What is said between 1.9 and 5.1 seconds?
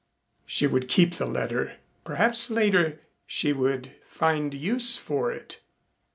Perhaps later she would find use